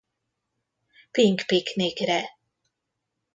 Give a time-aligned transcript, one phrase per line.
[1.13, 2.19] Pink Piknikre.